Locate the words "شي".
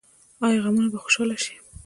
1.43-1.53